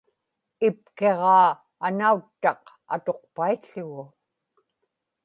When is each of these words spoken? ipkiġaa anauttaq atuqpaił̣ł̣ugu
ipkiġaa 0.67 1.47
anauttaq 1.85 2.61
atuqpaił̣ł̣ugu 2.93 4.03